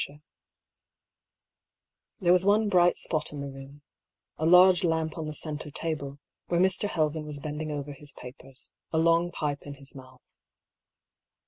There 2.19 2.33
was 2.33 2.43
one 2.43 2.69
bright 2.69 2.97
spot 2.97 3.31
in 3.31 3.39
the 3.39 3.51
room— 3.51 3.83
^a 4.39 4.49
large 4.49 4.83
lamp 4.83 5.15
on 5.15 5.27
the 5.27 5.31
centre 5.35 5.69
table, 5.69 6.17
where 6.47 6.59
Mr. 6.59 6.89
Helven 6.89 7.23
was 7.23 7.37
bend 7.37 7.61
ing 7.61 7.69
over 7.71 7.91
his 7.91 8.11
papers, 8.13 8.71
a 8.91 8.97
long 8.97 9.29
pipe 9.31 9.61
in 9.61 9.75
his 9.75 9.93
mouth. 9.93 10.23